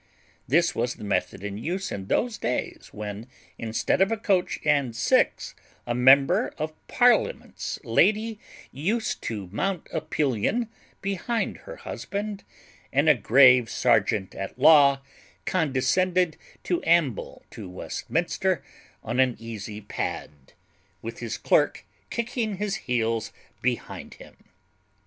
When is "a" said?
4.11-4.17, 5.85-5.93, 9.93-10.01, 13.09-13.13